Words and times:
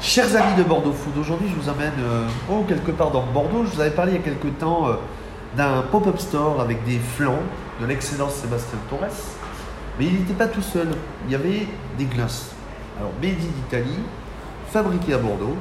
Chers 0.00 0.34
amis 0.36 0.54
de 0.56 0.62
Bordeaux 0.62 0.92
Food, 0.92 1.16
aujourd'hui 1.18 1.48
je 1.48 1.54
vous 1.60 1.68
amène 1.68 1.92
euh, 2.00 2.26
oh, 2.50 2.64
quelque 2.68 2.92
part 2.92 3.10
dans 3.10 3.24
Bordeaux. 3.26 3.64
Je 3.64 3.70
vous 3.74 3.80
avais 3.80 3.90
parlé 3.90 4.12
il 4.12 4.18
y 4.18 4.20
a 4.20 4.22
quelque 4.22 4.48
temps 4.48 4.88
euh, 4.88 4.92
d'un 5.56 5.82
pop-up 5.90 6.18
store 6.18 6.60
avec 6.60 6.84
des 6.84 6.98
flancs 6.98 7.42
de 7.80 7.86
l'excellence 7.86 8.34
Sébastien 8.34 8.78
Torres. 8.88 9.08
Mais 9.98 10.06
il 10.06 10.14
n'était 10.14 10.34
pas 10.34 10.46
tout 10.46 10.62
seul, 10.62 10.88
il 11.26 11.32
y 11.32 11.34
avait 11.34 11.66
des 11.98 12.04
glaces. 12.04 12.52
Alors, 12.98 13.10
made 13.20 13.32
in 13.32 13.66
Italy, 13.66 13.98
fabriquées 14.70 15.14
à 15.14 15.18
Bordeaux. 15.18 15.56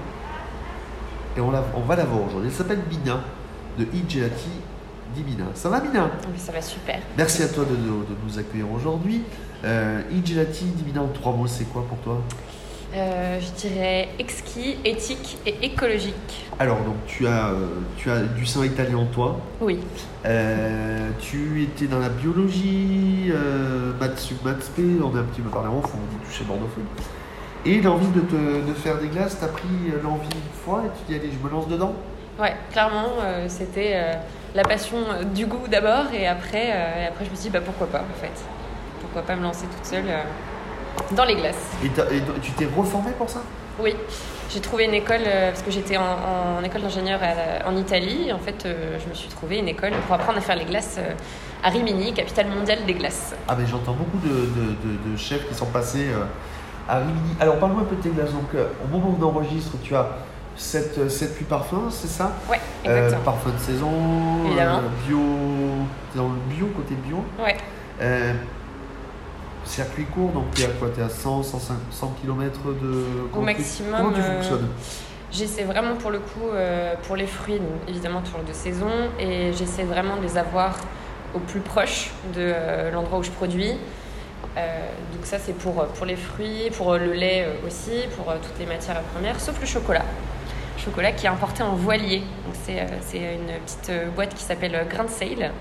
Et 1.36 1.42
on, 1.42 1.50
la- 1.52 1.64
on 1.76 1.82
va 1.82 1.96
la 1.96 2.06
voir 2.06 2.22
aujourd'hui. 2.28 2.50
Elle 2.50 2.56
s'appelle 2.56 2.82
Bina, 2.88 3.22
de 3.80 3.86
I 3.86 4.04
Gelati 4.08 4.50
di 5.16 5.24
Bina. 5.24 5.46
Ça 5.56 5.70
va 5.70 5.80
Bina 5.80 6.10
Oui, 6.28 6.38
ça 6.38 6.52
va 6.52 6.62
super. 6.62 7.00
Merci 7.18 7.42
à 7.44 7.48
toi 7.48 7.64
de, 7.66 7.72
de- 7.76 7.76
de 7.82 8.16
nous 8.28 8.38
accueillir 8.38 8.72
aujourd'hui. 8.72 9.24
Euh, 9.66 10.02
I 10.12 10.24
Gelati 10.24 10.66
di 10.66 10.84
Bina 10.84 11.02
en 11.02 11.08
trois 11.08 11.34
mots, 11.34 11.48
c'est 11.48 11.66
quoi 11.66 11.84
pour 11.90 11.98
toi? 12.00 12.22
Euh, 12.96 13.40
je 13.40 13.68
dirais 13.68 14.10
exquis, 14.18 14.78
éthique 14.86 15.38
et 15.46 15.66
écologique. 15.66 16.46
Alors, 16.58 16.78
donc, 16.78 16.96
tu 17.06 17.28
as, 17.28 17.50
euh, 17.50 17.68
tu 17.98 18.10
as 18.10 18.22
du 18.22 18.46
sang 18.46 18.64
italien 18.64 18.98
en 18.98 19.06
toi. 19.06 19.40
Oui, 19.62 19.80
Euh, 20.26 21.10
tu 21.20 21.64
étais 21.64 21.86
dans 21.86 22.00
la 22.00 22.10
biologie, 22.10 23.30
euh, 23.30 23.94
maths 24.00 24.32
maths 24.44 24.72
p, 24.76 24.84
on 25.02 25.16
a 25.16 25.20
un 25.20 25.24
petit 25.24 25.42
peu 25.42 25.50
parlé 25.50 25.70
en 25.70 25.82
fond, 25.82 25.98
on 25.98 26.26
toucher 26.26 26.44
Bordeaux. 26.44 26.68
Et 27.66 27.82
l'envie 27.82 28.08
de, 28.08 28.22
te, 28.22 28.36
de 28.36 28.74
faire 28.74 28.98
des 28.98 29.08
glaces, 29.08 29.38
t'as 29.40 29.48
pris 29.48 29.68
l'envie 30.04 30.28
une 30.28 30.60
fois 30.64 30.84
et 30.86 30.90
tu 30.98 31.12
dis 31.12 31.20
allez, 31.20 31.32
je 31.32 31.46
me 31.46 31.52
lance 31.52 31.68
dedans 31.68 31.94
ouais, 32.40 32.56
clairement, 32.72 33.10
euh, 33.22 33.46
c'était 33.48 33.94
euh, 33.96 34.14
la 34.56 34.64
passion 34.64 34.98
du 35.34 35.46
goût 35.46 35.68
d'abord 35.70 36.06
et 36.14 36.28
après, 36.28 36.72
euh, 36.72 37.04
et 37.04 37.08
après 37.08 37.26
je 37.26 37.32
me 37.32 37.36
suis 37.36 37.46
dit 37.46 37.50
bah, 37.50 37.62
pourquoi 37.64 37.88
pas 37.88 38.02
en 38.02 38.22
fait. 38.22 38.32
Pourquoi 39.02 39.22
pas 39.22 39.36
me 39.36 39.44
lancer 39.44 39.66
toute 39.66 39.86
seule 39.86 40.06
dans 41.12 41.26
les 41.26 41.36
glaces. 41.36 41.56
Et, 41.84 41.90
tu 42.42 42.52
t'es 42.52 42.68
reformé 42.76 43.12
pour 43.18 43.30
ça? 43.30 43.42
Oui, 43.80 43.96
j'ai 44.50 44.60
trouvé 44.60 44.86
une 44.86 44.94
école 44.94 45.22
euh, 45.26 45.52
parce 45.52 45.62
que 45.62 45.72
j'étais 45.72 45.98
en, 45.98 46.04
en 46.60 46.64
école 46.64 46.82
d'ingénieur 46.82 47.20
en 47.66 47.76
Italie. 47.76 48.32
En 48.34 48.40
fait, 48.40 48.66
euh, 48.66 48.98
je 49.04 49.10
me 49.10 49.14
suis 49.14 49.30
trouvé 49.30 49.60
une 49.60 49.68
école 49.68 49.92
pour 50.06 50.16
apprendre 50.16 50.38
à 50.40 50.42
faire 50.42 50.56
les 50.56 50.66
glaces 50.66 50.96
euh, 50.98 51.12
à 51.64 51.70
Rimini, 51.70 52.14
capitale 52.14 52.48
mondiale 52.48 52.80
des 52.86 52.94
glaces. 52.94 53.36
Ah 53.48 53.56
mais 53.58 53.66
j'entends 53.66 53.94
beaucoup 53.94 54.18
de, 54.26 54.30
de- 54.30 54.76
de- 55.10 55.12
de 55.12 55.18
chefs 55.18 55.48
qui 55.48 55.54
sont 55.56 55.66
passés 55.68 56.08
à 56.88 57.00
Rimini. 57.00 57.36
Alors 57.40 57.58
parle-moi 57.58 57.82
un 57.82 57.86
peu 57.86 57.96
de 57.96 58.02
tes 58.02 58.10
glaces. 58.10 58.32
Donc 58.32 58.50
au 58.54 58.88
moment 58.88 59.10
où 59.10 59.24
on 59.24 59.28
enregistre, 59.28 59.72
tu 59.84 59.96
as 59.96 60.08
7, 60.56 60.98
8 61.40 61.46
parfums, 61.48 61.90
c'est 61.92 62.08
ça? 62.08 62.32
Ouais, 62.50 62.60
exactement. 62.84 63.22
Parfum 63.22 63.52
de 63.52 63.60
saison, 63.60 63.92
bio, 65.06 65.20
t'es 66.12 66.18
dans 66.18 66.30
le 66.30 66.40
bio, 66.56 66.68
côté 66.76 66.96
bio? 66.96 67.24
Ouais. 67.44 67.56
Euh, 69.68 69.70
circuit 69.70 70.06
court, 70.06 70.30
donc 70.32 70.46
tu 70.56 70.62
es 70.62 70.66
à 70.66 70.70
quoi 70.70 70.90
Tu 70.94 71.00
es 71.02 71.04
à 71.04 71.10
100, 71.10 71.44
105, 71.44 71.74
100 71.92 72.08
km 72.22 72.60
de. 72.66 72.72
Au 73.26 73.28
comment 73.34 73.48
tu- 73.52 73.58
maximum. 73.58 73.96
Comment 73.98 74.12
tu 74.14 74.22
euh, 74.22 74.36
fonctionnes 74.42 74.68
J'essaie 75.32 75.64
vraiment 75.64 75.96
pour 75.96 76.10
le 76.10 76.20
coup, 76.20 76.48
euh, 76.54 76.96
pour 77.04 77.16
les 77.18 77.28
fruits, 77.28 77.60
évidemment 77.88 78.22
toujours 78.22 78.44
de 78.48 78.54
saison, 78.54 78.90
et 79.20 79.52
j'essaie 79.54 79.84
vraiment 79.84 80.16
de 80.18 80.22
les 80.24 80.38
avoir 80.38 80.78
au 81.36 81.40
plus 81.40 81.60
proche 81.60 82.12
de 82.34 82.40
euh, 82.40 82.92
l'endroit 82.92 83.20
où 83.20 83.24
je 83.24 83.32
produis. 83.32 83.74
Euh, 84.58 84.90
donc 85.14 85.26
ça 85.26 85.38
c'est 85.38 85.54
pour, 85.54 85.86
pour 85.86 86.06
les 86.06 86.16
fruits, 86.16 86.70
pour 86.78 86.94
le 86.96 87.12
lait 87.14 87.46
euh, 87.46 87.68
aussi, 87.68 88.08
pour 88.16 88.32
euh, 88.32 88.38
toutes 88.42 88.58
les 88.60 88.66
matières 88.66 89.02
premières, 89.14 89.40
sauf 89.40 89.60
le 89.60 89.68
chocolat. 89.68 90.06
Chocolat 90.78 91.12
qui 91.12 91.26
est 91.26 91.30
importé 91.30 91.62
en 91.64 91.76
voilier. 91.76 92.20
Donc 92.20 92.56
c'est, 92.64 92.80
euh, 92.80 93.36
une 93.36 93.60
petite 93.66 93.90
euh, 93.90 94.10
boîte 94.16 94.34
qui 94.34 94.44
s'appelle 94.44 94.74
euh, 94.76 94.86
Grain 94.86 95.04
de 95.04 95.10
Sale 95.10 95.52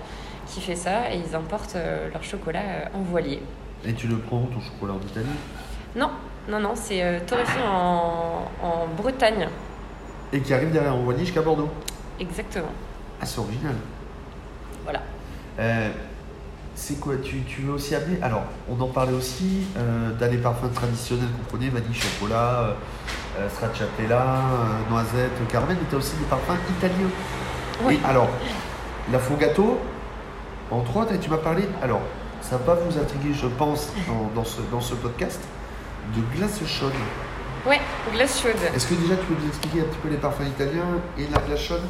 qui 0.47 0.61
fait 0.61 0.75
ça, 0.77 1.11
et 1.11 1.17
ils 1.17 1.35
importent 1.35 1.75
euh, 1.75 2.07
leur 2.13 2.23
chocolat 2.23 2.61
euh, 2.61 2.97
en 2.97 3.01
voilier. 3.01 3.41
Et 3.87 3.93
tu 3.93 4.07
le 4.07 4.17
prends 4.17 4.41
ton 4.41 4.59
chocolat 4.59 4.93
en 4.93 5.07
Italie 5.07 5.25
Non, 5.95 6.09
non, 6.49 6.59
non, 6.59 6.73
c'est 6.75 7.01
euh, 7.01 7.19
torréfié 7.25 7.61
en, 7.65 8.43
en 8.61 8.87
Bretagne. 8.97 9.47
Et 10.33 10.41
qui 10.41 10.53
arrive 10.53 10.71
derrière 10.71 10.93
en 10.93 11.03
voilier 11.03 11.21
jusqu'à 11.21 11.41
Bordeaux. 11.41 11.69
Exactement. 12.19 12.67
Ah, 13.21 13.25
c'est 13.25 13.39
original. 13.39 13.75
Voilà. 14.83 14.99
Euh, 15.59 15.89
c'est 16.75 16.99
quoi 16.99 17.13
tu, 17.23 17.41
tu 17.43 17.61
veux 17.61 17.73
aussi 17.73 17.95
amener 17.95 18.21
Alors, 18.21 18.43
on 18.69 18.79
en 18.81 18.87
parlait 18.87 19.13
aussi 19.13 19.67
euh, 19.77 20.11
dans 20.19 20.29
les 20.29 20.37
parfums 20.37 20.69
traditionnels 20.73 21.29
qu'on 21.49 21.57
connaît, 21.57 21.69
vanille, 21.69 21.93
chocolat, 21.93 22.59
euh, 22.59 22.73
euh, 23.39 23.49
stracciatella, 23.49 24.21
euh, 24.21 24.89
noisette, 24.91 25.31
caramel, 25.49 25.77
mais 25.79 25.87
tu 25.89 25.95
as 25.95 25.99
aussi 25.99 26.17
des 26.17 26.25
parfums 26.25 26.59
italiens. 26.77 27.09
Oui. 27.83 27.99
Et 28.03 28.05
alors, 28.05 28.27
l'affogato, 29.13 29.79
entre 30.71 30.97
autres, 30.97 31.13
et 31.13 31.19
tu 31.19 31.29
m'as 31.29 31.37
parlé, 31.37 31.63
alors, 31.81 32.01
ça 32.49 32.57
va 32.57 32.75
vous 32.75 32.97
intriguer, 32.97 33.33
je 33.33 33.47
pense, 33.47 33.89
dans, 34.07 34.29
dans 34.35 34.45
ce, 34.45 34.61
dans 34.71 34.81
ce 34.81 34.93
podcast, 34.95 35.39
de 36.15 36.21
glace 36.37 36.59
chaude. 36.65 36.93
Ouais, 37.65 37.79
glace 38.13 38.41
chaude. 38.41 38.55
Est-ce 38.75 38.87
que 38.87 38.93
déjà 38.95 39.15
tu 39.17 39.25
peux 39.25 39.35
nous 39.41 39.47
expliquer 39.49 39.81
un 39.81 39.85
petit 39.85 39.97
peu 40.01 40.09
les 40.09 40.17
parfums 40.17 40.47
italiens 40.47 40.85
et 41.17 41.23
la 41.33 41.39
glace 41.39 41.59
chaude? 41.61 41.81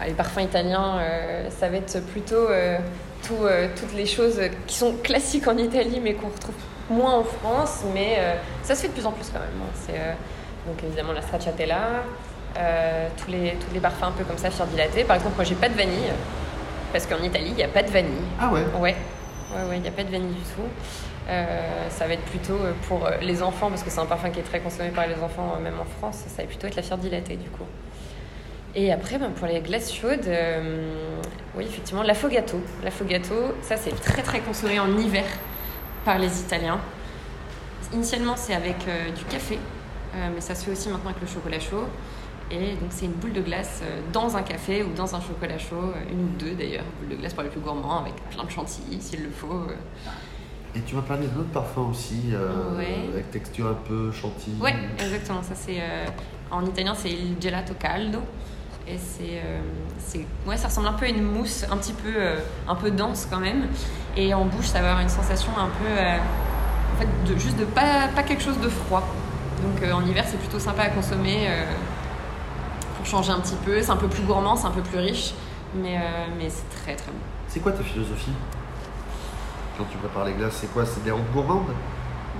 Ah, 0.00 0.06
Les 0.06 0.12
parfums 0.14 0.40
italiens, 0.40 0.98
euh, 1.00 1.48
ça 1.50 1.68
va 1.68 1.76
être 1.78 2.00
plutôt 2.06 2.36
euh, 2.36 2.78
tout, 3.26 3.34
euh, 3.44 3.68
toutes 3.78 3.92
les 3.94 4.06
choses 4.06 4.40
qui 4.66 4.76
sont 4.76 4.94
classiques 5.02 5.48
en 5.48 5.56
Italie 5.58 6.00
mais 6.02 6.14
qu'on 6.14 6.28
retrouve 6.28 6.54
moins 6.88 7.14
en 7.14 7.24
France. 7.24 7.80
Mais 7.92 8.18
ça 8.62 8.74
se 8.76 8.82
fait 8.82 8.88
de 8.88 8.92
plus 8.92 9.06
en 9.06 9.12
plus 9.12 9.26
quand 9.32 9.40
même. 9.40 9.48
hein. 9.62 9.72
C'est, 9.74 9.98
donc 10.70 10.82
évidemment 10.84 11.12
la 11.12 11.22
stracciatella, 11.22 12.04
tous, 13.16 13.30
les, 13.30 13.56
tous 13.60 13.74
les 13.74 13.80
parfums 13.80 14.04
un 14.04 14.12
peu 14.12 14.24
comme 14.24 14.38
ça, 14.38 14.50
fior 14.50 14.66
dilaté. 14.68 15.02
Par 15.04 15.16
exemple, 15.16 15.34
moi 15.36 15.44
j'ai 15.44 15.54
pas 15.56 15.68
de 15.68 15.74
vanille 15.76 16.12
parce 16.92 17.06
qu'en 17.06 17.22
Italie 17.22 17.48
il 17.50 17.54
n'y 17.56 17.62
a 17.64 17.68
pas 17.68 17.82
de 17.82 17.90
vanille. 17.90 18.22
Ah 18.40 18.50
ouais? 18.52 18.62
Ouais, 18.78 18.96
ouais, 19.54 19.68
ouais, 19.68 19.76
il 19.76 19.82
n'y 19.82 19.88
a 19.88 19.92
pas 19.92 20.04
de 20.04 20.10
vanille 20.10 20.34
du 20.34 20.42
tout. 20.54 20.68
Euh, 21.28 21.88
ça 21.90 22.06
va 22.06 22.14
être 22.14 22.24
plutôt 22.24 22.54
euh, 22.54 22.72
pour 22.88 23.06
euh, 23.06 23.16
les 23.20 23.42
enfants, 23.42 23.68
parce 23.68 23.82
que 23.82 23.90
c'est 23.90 24.00
un 24.00 24.06
parfum 24.06 24.30
qui 24.30 24.40
est 24.40 24.44
très 24.44 24.60
consommé 24.60 24.88
par 24.90 25.06
les 25.06 25.22
enfants, 25.22 25.56
même 25.62 25.78
en 25.78 25.84
France, 25.84 26.24
ça 26.26 26.42
va 26.42 26.48
plutôt 26.48 26.66
être 26.66 26.76
la 26.76 26.82
fière 26.82 26.98
dilatée 26.98 27.36
du 27.36 27.48
coup. 27.50 27.66
Et 28.74 28.92
après, 28.92 29.18
ben, 29.18 29.30
pour 29.30 29.46
les 29.46 29.60
glaces 29.60 29.92
chaudes, 29.92 30.28
oui, 31.56 31.64
effectivement, 31.64 32.04
l'affogato. 32.04 32.60
L'affogato, 32.84 33.34
ça 33.62 33.76
c'est 33.76 33.90
très 34.00 34.22
très 34.22 34.40
consommé 34.40 34.78
en 34.78 34.96
hiver 34.96 35.24
par 36.04 36.18
les 36.20 36.40
Italiens. 36.40 36.78
Initialement, 37.92 38.36
c'est 38.36 38.54
avec 38.54 38.76
du 39.16 39.24
café, 39.24 39.58
mais 40.14 40.40
ça 40.40 40.54
se 40.54 40.66
fait 40.66 40.70
aussi 40.70 40.88
maintenant 40.88 41.10
avec 41.10 41.20
le 41.20 41.26
chocolat 41.26 41.58
chaud. 41.58 41.84
Et 42.52 42.72
donc, 42.74 42.88
c'est 42.90 43.04
une 43.04 43.12
boule 43.12 43.32
de 43.32 43.42
glace 43.42 43.80
euh, 43.84 44.00
dans 44.12 44.36
un 44.36 44.42
café 44.42 44.82
ou 44.82 44.92
dans 44.94 45.14
un 45.14 45.20
chocolat 45.20 45.56
chaud, 45.58 45.76
euh, 45.94 46.10
une 46.12 46.24
ou 46.24 46.28
deux 46.38 46.54
d'ailleurs, 46.54 46.84
boule 47.00 47.10
de 47.10 47.20
glace 47.20 47.32
pour 47.32 47.44
les 47.44 47.48
plus 47.48 47.60
gourmands, 47.60 48.00
avec 48.00 48.14
plein 48.30 48.42
de 48.44 48.50
chantilly 48.50 49.00
s'il 49.00 49.22
le 49.22 49.30
faut. 49.30 49.46
euh. 49.68 49.76
Et 50.74 50.80
tu 50.80 50.94
m'as 50.96 51.02
parlé 51.02 51.26
d'un 51.28 51.40
autre 51.40 51.50
parfum 51.50 51.82
aussi, 51.90 52.30
euh, 52.32 52.76
Ouais. 52.76 53.08
avec 53.12 53.30
texture 53.30 53.66
un 53.68 53.74
peu 53.88 54.10
chantilly. 54.12 54.56
Ouais, 54.60 54.74
exactement. 54.98 55.42
Ça, 55.42 55.54
c'est 55.54 55.80
euh, 55.80 56.06
en 56.50 56.64
italien, 56.64 56.94
c'est 56.96 57.10
il 57.10 57.36
gelato 57.40 57.74
caldo. 57.74 58.20
Et 58.88 58.96
c'est, 58.98 59.40
euh, 59.44 60.48
ouais, 60.48 60.56
ça 60.56 60.66
ressemble 60.68 60.88
un 60.88 60.92
peu 60.94 61.06
à 61.06 61.08
une 61.08 61.22
mousse, 61.22 61.64
un 61.70 61.76
petit 61.76 61.92
peu, 61.92 62.12
un 62.66 62.74
peu 62.74 62.90
dense 62.90 63.28
quand 63.30 63.38
même. 63.38 63.68
Et 64.16 64.34
en 64.34 64.44
bouche, 64.46 64.66
ça 64.66 64.80
va 64.80 64.88
avoir 64.90 65.02
une 65.02 65.08
sensation 65.08 65.52
un 65.56 65.66
peu, 65.68 65.92
en 66.94 67.00
fait, 67.00 67.32
de, 67.32 67.38
juste 67.38 67.56
de 67.58 67.64
pas, 67.64 68.08
pas 68.14 68.24
quelque 68.24 68.42
chose 68.42 68.58
de 68.58 68.68
froid. 68.68 69.06
Donc 69.62 69.92
en 69.92 70.04
hiver, 70.04 70.24
c'est 70.26 70.38
plutôt 70.38 70.58
sympa 70.58 70.82
à 70.84 70.88
consommer 70.88 71.48
pour 73.00 73.06
changer 73.08 73.32
un 73.32 73.40
petit 73.40 73.54
peu. 73.64 73.80
C'est 73.82 73.90
un 73.90 73.96
peu 73.96 74.08
plus 74.08 74.22
gourmand, 74.22 74.56
c'est 74.56 74.66
un 74.66 74.70
peu 74.72 74.82
plus 74.82 74.98
riche, 74.98 75.32
mais, 75.74 75.96
euh, 75.96 76.00
mais 76.38 76.48
c'est 76.50 76.68
très 76.82 76.94
très 76.94 77.10
bon. 77.10 77.18
C'est 77.48 77.60
quoi 77.60 77.72
ta 77.72 77.82
philosophie 77.82 78.32
Quand 79.78 79.84
tu 79.90 79.96
prépares 79.96 80.26
les 80.26 80.34
glaces, 80.34 80.58
c'est 80.60 80.72
quoi? 80.72 80.84
C'est 80.84 81.02
des 81.02 81.10
rentes 81.10 81.30
gourmandes? 81.32 81.72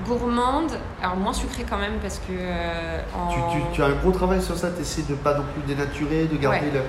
Gourmande, 0.06 0.72
alors 1.03 1.16
moins 1.16 1.32
sucré 1.32 1.65
quand 1.69 1.76
même 1.78 1.98
parce 2.00 2.19
que 2.19 2.32
euh, 2.32 3.00
en... 3.15 3.28
tu, 3.28 3.59
tu- 3.59 3.65
tu 3.75 3.82
as 3.82 3.87
un 3.87 3.94
gros 3.94 4.12
travail 4.12 4.41
sur 4.43 4.56
ça, 4.56 4.71
tu 4.71 4.81
essaies 4.82 5.03
de 5.09 5.15
pas 5.15 5.34
non 5.34 5.44
plus 5.54 5.62
dénaturer, 5.62 6.25
de 6.26 6.37
garder 6.37 6.66
Ouais. 6.66 6.72
le 6.75 6.81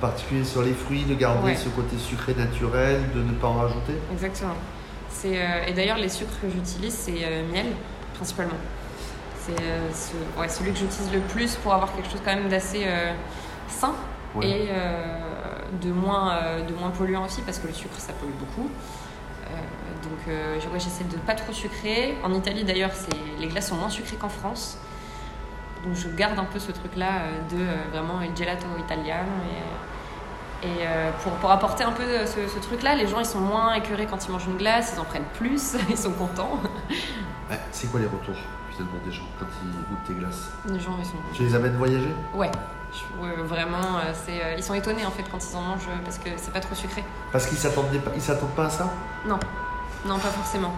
particulier 0.00 0.44
sur 0.44 0.62
les 0.62 0.72
fruits, 0.72 1.04
de 1.04 1.14
garder 1.14 1.44
Ouais. 1.44 1.56
ce 1.56 1.68
côté 1.70 1.96
sucré 1.98 2.34
naturel, 2.34 3.00
de 3.14 3.22
ne 3.22 3.32
pas 3.32 3.48
en 3.48 3.54
rajouter? 3.54 3.94
Exactement. 4.12 4.54
C'est, 5.08 5.36
euh, 5.40 5.66
et 5.66 5.72
d'ailleurs, 5.72 5.98
les 5.98 6.08
sucres 6.08 6.40
que 6.40 6.48
j'utilise, 6.48 6.94
c'est 6.94 7.24
euh, 7.24 7.42
miel, 7.52 7.66
principalement. 8.14 8.54
C'est 9.44 9.60
euh, 9.62 9.90
ce- 9.92 10.40
ouais, 10.40 10.48
celui 10.48 10.72
que 10.72 10.78
j'utilise 10.78 11.12
le 11.12 11.20
plus 11.20 11.56
pour 11.56 11.72
avoir 11.74 11.92
quelque 11.94 12.10
chose 12.10 12.20
quand 12.24 12.34
même 12.34 12.48
d'assez 12.48 12.82
euh, 12.86 13.12
sain 13.68 13.94
Ouais. 14.34 14.48
et 14.48 14.68
euh, 14.70 15.18
de, 15.82 15.90
moins, 15.92 16.38
de 16.66 16.72
moins 16.74 16.88
polluant 16.88 17.24
aussi, 17.26 17.42
parce 17.42 17.58
que 17.58 17.66
le 17.66 17.74
sucre, 17.74 17.98
ça 17.98 18.14
pollue 18.14 18.32
beaucoup. 18.38 18.70
Donc, 20.02 20.26
ouais, 20.26 20.78
j'essaie 20.80 21.04
de 21.04 21.16
pas 21.18 21.34
trop 21.34 21.52
sucrer. 21.52 22.16
En 22.24 22.32
Italie, 22.32 22.64
d'ailleurs, 22.64 22.92
c'est, 22.94 23.10
les 23.38 23.46
glaces 23.46 23.68
sont 23.68 23.76
moins 23.76 23.90
sucrées 23.90 24.16
qu'en 24.16 24.30
France. 24.30 24.78
Donc, 25.84 25.94
je 25.94 26.08
garde 26.08 26.38
un 26.38 26.44
peu 26.44 26.58
ce 26.58 26.72
truc-là 26.72 27.24
de 27.50 27.58
vraiment 27.92 28.20
il 28.22 28.34
gelato 28.34 28.66
italiano. 28.78 29.28
Et, 30.64 30.68
et 30.68 30.86
pour, 31.22 31.32
pour 31.32 31.50
apporter 31.50 31.84
un 31.84 31.92
peu 31.92 32.24
ce, 32.24 32.48
ce 32.48 32.58
truc-là, 32.58 32.94
les 32.94 33.06
gens 33.06 33.18
ils 33.20 33.26
sont 33.26 33.40
moins 33.40 33.74
écœurés 33.74 34.06
quand 34.06 34.24
ils 34.26 34.30
mangent 34.32 34.46
une 34.46 34.56
glace, 34.56 34.94
ils 34.96 35.00
en 35.00 35.04
prennent 35.04 35.28
plus, 35.34 35.74
ils 35.90 35.98
sont 35.98 36.12
contents. 36.12 36.58
C'est 37.70 37.90
quoi 37.90 38.00
les 38.00 38.06
retours? 38.06 38.36
Finalement 38.82 39.04
des 39.04 39.12
gens 39.12 39.24
quand 39.38 39.46
ils 39.64 39.70
goûtent 39.88 40.04
tes 40.06 40.14
glaces 40.14 40.50
Les 40.66 40.80
gens 40.80 40.96
ils 40.98 41.04
sont. 41.04 41.12
Tu 41.32 41.42
les 41.44 41.54
amènes 41.54 41.76
voyager? 41.76 42.14
Ouais, 42.34 42.50
Je- 42.92 43.42
vraiment, 43.42 43.98
euh, 43.98 44.12
c'est, 44.12 44.42
euh, 44.44 44.54
ils 44.56 44.62
sont 44.62 44.74
étonnés 44.74 45.06
en 45.06 45.10
fait 45.10 45.24
quand 45.30 45.38
ils 45.42 45.56
en 45.56 45.62
mangent 45.62 45.88
euh, 45.88 46.04
parce 46.04 46.18
que 46.18 46.28
c'est 46.36 46.52
pas 46.52 46.60
trop 46.60 46.74
sucré. 46.74 47.02
Parce 47.30 47.46
qu'ils 47.46 47.58
s'attendaient 47.58 47.98
pas, 47.98 48.10
ils 48.14 48.20
s'attendent 48.22 48.50
pas 48.54 48.66
à 48.66 48.70
ça? 48.70 48.90
Non, 49.26 49.38
non, 50.04 50.18
pas 50.18 50.28
forcément. 50.28 50.72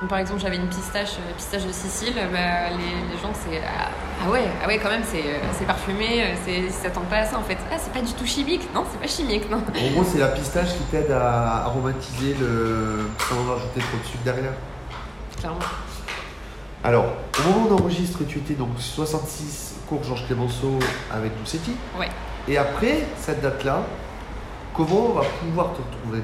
Donc, 0.00 0.10
par 0.10 0.18
exemple, 0.18 0.40
j'avais 0.40 0.56
une 0.56 0.68
pistache, 0.68 1.12
pistache 1.38 1.64
de 1.64 1.72
Sicile, 1.72 2.12
bah, 2.30 2.68
les, 2.70 3.14
les 3.14 3.22
gens, 3.22 3.32
c'est 3.32 3.58
ah, 3.64 3.88
ah 4.26 4.28
ouais, 4.30 4.42
ah 4.62 4.66
ouais, 4.66 4.78
quand 4.78 4.90
même, 4.90 5.04
c'est 5.04 5.24
c'est 5.52 5.64
parfumé, 5.64 6.34
c'est- 6.44 6.58
ils 6.64 6.70
s'attendent 6.72 7.06
pas 7.08 7.18
à 7.18 7.24
ça 7.24 7.38
en 7.38 7.42
fait. 7.42 7.56
Ah, 7.72 7.76
c'est 7.78 7.92
pas 7.92 8.02
du 8.02 8.12
tout 8.12 8.26
chimique, 8.26 8.68
non, 8.74 8.84
c'est 8.90 9.00
pas 9.00 9.06
chimique, 9.06 9.48
non. 9.50 9.58
En 9.58 9.90
gros, 9.92 10.04
c'est 10.04 10.18
la 10.18 10.28
pistache 10.28 10.74
qui 10.74 10.82
t'aide 10.90 11.10
à 11.12 11.64
aromatiser 11.64 12.34
le. 12.34 13.08
sans 13.20 13.36
rajouter 13.50 13.80
trop 13.80 13.96
de 13.98 14.04
sucre 14.04 14.24
derrière? 14.24 14.52
Clairement. 15.38 15.60
Alors, 16.84 17.06
au 17.38 17.42
moment 17.48 17.66
où 17.66 17.74
on 17.74 17.82
enregistre, 17.82 18.20
tu 18.26 18.38
étais 18.38 18.54
donc 18.54 18.70
66 18.78 19.76
cours 19.88 20.02
Georges 20.02 20.26
Clémenceau 20.26 20.78
avec 21.12 21.36
Doucetti. 21.38 21.72
Ouais. 21.98 22.08
Et 22.48 22.56
après 22.58 23.06
cette 23.18 23.42
date-là, 23.42 23.82
comment 24.74 25.06
on 25.10 25.12
va 25.14 25.22
pouvoir 25.40 25.72
te 25.72 25.78
retrouver? 25.82 26.22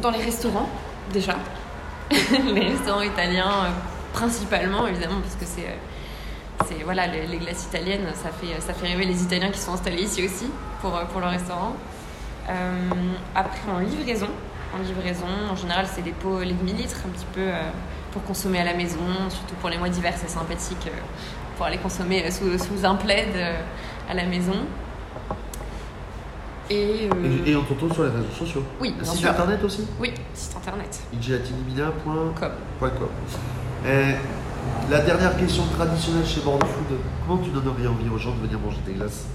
Dans 0.00 0.10
les 0.10 0.22
restaurants, 0.22 0.68
déjà. 1.12 1.36
les 2.10 2.68
restaurants 2.68 3.02
italiens, 3.02 3.50
euh, 3.64 3.70
principalement, 4.12 4.86
évidemment, 4.86 5.20
parce 5.20 5.34
que 5.34 5.44
c'est. 5.44 5.66
euh, 5.66 6.64
c'est 6.66 6.82
voilà, 6.84 7.06
les, 7.06 7.26
les 7.26 7.38
glaces 7.38 7.64
italiennes, 7.64 8.06
ça 8.14 8.30
fait, 8.30 8.60
ça 8.60 8.74
fait 8.74 8.86
rêver 8.86 9.06
les 9.06 9.22
Italiens 9.22 9.50
qui 9.50 9.58
sont 9.58 9.72
installés 9.72 10.02
ici 10.02 10.24
aussi 10.24 10.50
pour, 10.80 10.94
euh, 10.96 11.04
pour 11.06 11.20
le 11.20 11.26
restaurant. 11.28 11.74
Euh, 12.48 12.90
après, 13.34 13.60
en 13.74 13.78
livraison, 13.78 14.28
en 14.74 14.78
livraison, 14.82 15.26
en 15.50 15.56
général, 15.56 15.86
c'est 15.92 16.02
des 16.02 16.12
pots, 16.12 16.40
les 16.40 16.52
demi-litres, 16.52 16.98
un 17.06 17.10
petit 17.10 17.26
peu 17.34 17.48
pour 18.12 18.22
consommer 18.24 18.60
à 18.60 18.64
la 18.64 18.74
maison, 18.74 18.98
surtout 19.28 19.54
pour 19.60 19.70
les 19.70 19.78
mois 19.78 19.88
d'hiver, 19.88 20.12
c'est 20.16 20.28
sympathique 20.28 20.86
euh, 20.86 20.90
pour 21.56 21.66
aller 21.66 21.78
consommer 21.78 22.24
euh, 22.24 22.30
sous, 22.30 22.58
sous 22.58 22.84
un 22.84 22.94
plaid 22.96 23.28
euh, 23.34 23.60
à 24.08 24.14
la 24.14 24.24
maison. 24.24 24.54
Et, 26.68 27.08
euh, 27.12 27.44
et, 27.46 27.50
et 27.50 27.56
on 27.56 27.62
te 27.62 27.72
retrouve 27.72 27.92
sur 27.92 28.04
les 28.04 28.10
réseaux 28.10 28.30
sociaux. 28.38 28.62
oui, 28.80 28.92
bien 28.92 29.04
site 29.04 29.20
sûr. 29.20 29.30
internet 29.30 29.62
aussi? 29.64 29.86
Oui, 29.98 30.12
site 30.34 30.56
internet. 30.56 31.00
Et 33.86 34.14
la 34.90 35.00
dernière 35.00 35.36
question 35.36 35.64
traditionnelle 35.76 36.26
chez 36.26 36.40
Bordeaux 36.42 36.66
Food, 36.66 36.98
comment 37.26 37.42
tu 37.42 37.50
donnerais 37.50 37.86
envie 37.86 38.08
aux 38.08 38.18
gens 38.18 38.34
de 38.34 38.40
venir 38.46 38.58
manger 38.60 38.78
tes 38.86 38.92
glaces? 38.92 39.26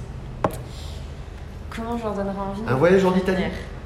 Comment 1.75 1.98
je 1.98 2.04
leur 2.04 2.13
donnerai 2.13 2.39
envie? 2.39 2.62
Un 2.68 2.75
voyage 2.75 3.04
en 3.04 3.16
Italie? 3.16 3.44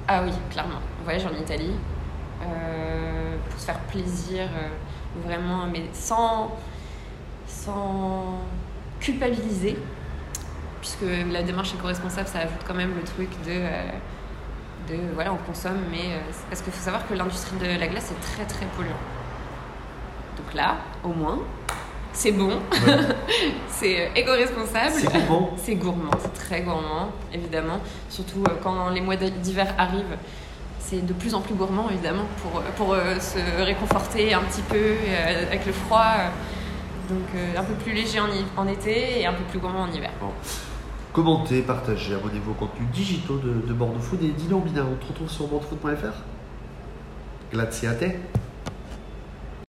Ah 0.07 0.21
oui, 0.23 0.31
clairement. 0.51 0.75
Un 1.01 1.03
voyage 1.03 1.25
en 1.25 1.33
Italie. 1.41 1.71
Euh, 2.41 3.35
pour 3.49 3.59
se 3.59 3.65
faire 3.65 3.79
plaisir, 3.81 4.43
euh, 4.43 5.27
vraiment, 5.27 5.65
mais 5.71 5.83
sans, 5.93 6.51
sans 7.47 8.39
culpabiliser. 8.99 9.77
Puisque 10.81 11.03
la 11.31 11.43
démarche 11.43 11.73
éco-responsable, 11.73 12.27
ça 12.27 12.39
ajoute 12.39 12.61
quand 12.65 12.73
même 12.73 12.93
le 12.95 13.03
truc 13.03 13.29
de. 13.45 13.49
euh, 13.51 13.89
de 14.89 14.95
voilà, 15.13 15.33
on 15.33 15.37
consomme, 15.37 15.79
mais. 15.91 16.13
euh, 16.13 16.19
parce 16.49 16.61
qu'il 16.61 16.71
faut 16.71 16.83
savoir 16.83 17.07
que 17.07 17.13
l'industrie 17.13 17.57
de 17.57 17.65
la 17.79 17.87
glace 17.87 18.11
est 18.11 18.21
très 18.21 18.45
très 18.45 18.65
polluante. 18.77 18.95
Donc 20.37 20.53
là, 20.53 20.77
au 21.03 21.09
moins, 21.09 21.39
c'est 22.13 22.31
bon, 22.31 22.49
Ouais. 22.71 22.97
c'est 23.67 24.11
éco-responsable. 24.15 24.93
C'est 24.95 25.11
gourmand. 25.11 25.49
C'est 25.57 25.75
gourmand, 25.75 26.11
c'est 26.19 26.33
très 26.33 26.61
gourmand, 26.61 27.11
évidemment. 27.33 27.79
Surtout 28.09 28.43
quand 28.63 28.89
les 28.89 29.01
mois 29.01 29.17
d'hiver 29.17 29.67
arrivent, 29.77 30.17
c'est 30.89 31.05
de 31.05 31.13
plus 31.13 31.35
en 31.35 31.41
plus 31.41 31.53
gourmand, 31.53 31.89
évidemment, 31.89 32.25
pour, 32.41 32.61
pour 32.75 32.93
euh, 32.93 33.19
se 33.19 33.63
réconforter 33.63 34.33
un 34.33 34.41
petit 34.41 34.61
peu 34.61 34.75
euh, 34.75 35.47
avec 35.47 35.65
le 35.65 35.71
froid. 35.71 36.15
Donc 37.09 37.27
euh, 37.35 37.57
un 37.57 37.63
peu 37.63 37.73
plus 37.73 37.93
léger 37.93 38.19
en, 38.19 38.67
été 38.67 39.19
et 39.19 39.25
un 39.25 39.33
peu 39.33 39.43
plus 39.43 39.59
gourmand 39.59 39.83
en 39.83 39.91
hiver. 39.91 40.11
Commentez, 41.13 41.61
partagez, 41.61 42.13
abonnez-vous 42.13 42.51
aux 42.51 42.55
contenus 42.55 42.89
digitaux 42.93 43.37
de, 43.37 43.67
de 43.67 43.73
Bordeaux 43.73 43.99
Food 43.99 44.23
et 44.23 44.29
dis-nous, 44.29 44.57
on 44.57 44.95
te 44.95 45.07
retrouve 45.07 45.29
sur 45.29 45.47
bordeauxfood.fr 45.47 46.23
Grazie 47.51 47.87
a 47.87 47.93
te. 47.93 48.19